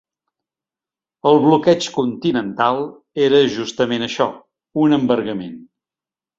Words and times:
El 1.31 1.37
Bloqueig 1.43 1.89
Continental 1.99 2.81
era 3.27 3.45
justament 3.59 4.09
això: 4.09 4.31
un 4.87 5.01
embargament. 5.03 5.57